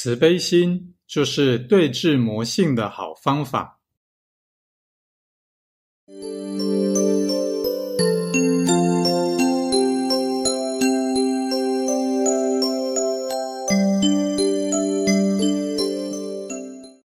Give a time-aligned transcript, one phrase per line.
[0.00, 3.80] 慈悲心就是对治魔性的好方法。